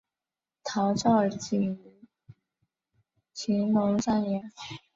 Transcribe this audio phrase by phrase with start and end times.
[0.63, 2.07] 陶绍景于
[3.35, 4.51] 乾隆三年。